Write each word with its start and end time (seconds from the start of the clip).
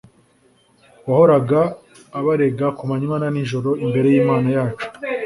wahoraga 1.07 1.59
abarega 2.19 2.67
ku 2.77 2.83
manywa 2.89 3.15
na 3.21 3.27
nijoro 3.33 3.69
imbere 3.83 4.07
y’Imana 4.13 4.47
yacu. 4.57 4.85